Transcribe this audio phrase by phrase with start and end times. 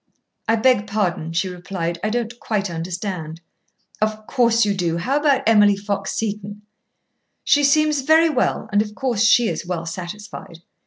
[0.47, 1.99] "I beg pardon," she replied.
[2.03, 3.39] "I don't quite understand."
[4.01, 4.97] "Of course you do.
[4.97, 6.63] How about Emily Fox Seton?"
[7.43, 10.63] "She seems very well, and of course she is well satisfied.